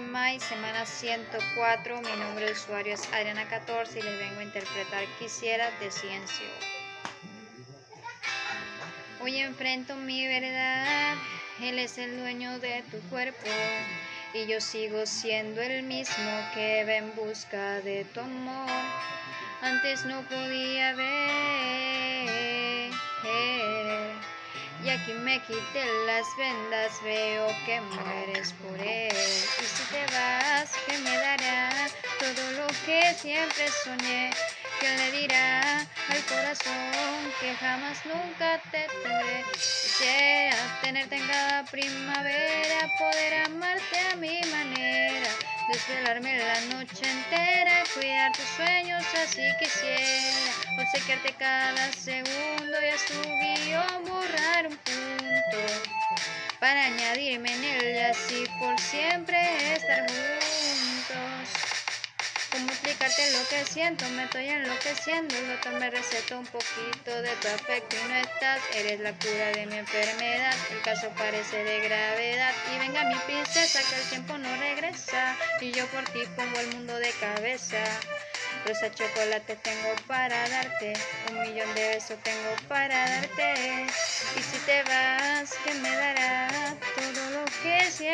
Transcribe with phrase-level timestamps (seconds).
[0.00, 2.02] Mic, semana 104.
[2.02, 6.46] Mi nombre de usuario es Adriana14 y les vengo a interpretar Quisiera de Ciencio.
[9.20, 11.16] Hoy enfrento mi verdad,
[11.60, 13.48] Él es el dueño de tu cuerpo
[14.34, 18.70] y yo sigo siendo el mismo que va en busca de tu amor.
[19.62, 22.75] Antes no podía ver
[25.06, 29.12] aquí me quité las vendas, veo que mueres por él.
[29.12, 31.70] Y si te vas, ¿qué me dará
[32.18, 34.30] todo lo que siempre soñé?
[34.80, 39.44] ¿Quién le dirá al corazón que jamás nunca te tendré?
[39.52, 45.28] Quisiera tenerte en cada primavera, poder amarte a mi manera,
[45.72, 50.50] desvelarme la noche entera, cuidar tus sueños, así quisiera
[50.82, 54.05] obsequiarte cada segundo y a su guion
[56.60, 59.36] para añadirme en él y así por siempre
[59.74, 61.76] estar juntos.
[62.52, 64.08] ¿Cómo explicarte lo que siento?
[64.10, 65.36] Me estoy enloqueciendo.
[65.36, 65.90] El doctor me
[66.36, 68.60] un poquito de tu afecto y no estás.
[68.74, 70.54] Eres la cura de mi enfermedad.
[70.70, 72.52] El caso parece de gravedad.
[72.74, 75.36] Y venga mi princesa, que el tiempo no regresa.
[75.60, 77.84] Y yo por ti pongo el mundo de cabeza.
[78.66, 80.94] Rosa chocolate tengo para darte.
[81.30, 83.86] Un millón de besos tengo para darte.
[84.36, 86.05] Y si te vas, ¿quién me que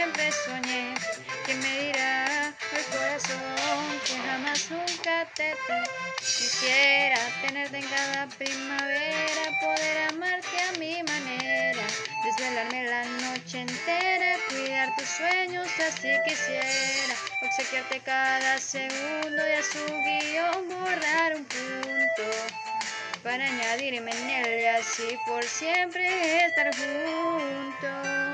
[0.03, 0.95] siempre soñé?
[1.45, 5.55] ¿Quién me dirá al corazón que jamás nunca te,
[6.19, 11.85] Quisiera tenerte en cada primavera, poder amarte a mi manera,
[12.25, 19.85] desvelarme la noche entera, cuidar tus sueños, así quisiera, obsequiarte cada segundo y a su
[20.05, 22.27] guion borrar un punto
[23.23, 28.32] para añadirme en él y así por siempre estar juntos.